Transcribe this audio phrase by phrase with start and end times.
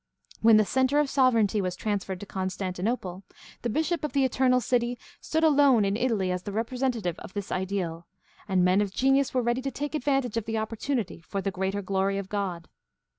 [0.41, 3.23] When the center of sovereignty was transferred to Constantinople,
[3.61, 7.51] the Bishop of the Eternal City stood alone in Italy as the representative of this
[7.51, 8.07] ideal,
[8.47, 11.83] and men of genius were ready to take advantage of the opportunity, ''for the greater
[11.83, 12.67] glory of God."